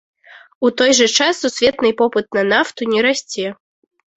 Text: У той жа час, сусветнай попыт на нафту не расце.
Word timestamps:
У 0.67 0.71
той 0.81 0.91
жа 0.99 1.07
час, 1.17 1.43
сусветнай 1.45 1.93
попыт 2.01 2.25
на 2.39 2.43
нафту 2.51 2.91
не 2.95 2.99
расце. 3.09 3.47